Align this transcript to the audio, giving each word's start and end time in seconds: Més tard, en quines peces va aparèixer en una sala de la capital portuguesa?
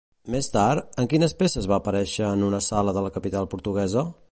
Més 0.35 0.47
tard, 0.53 0.87
en 1.03 1.09
quines 1.11 1.35
peces 1.41 1.67
va 1.73 1.77
aparèixer 1.81 2.25
en 2.31 2.47
una 2.49 2.63
sala 2.71 2.97
de 2.99 3.07
la 3.09 3.15
capital 3.19 3.49
portuguesa? 3.55 4.07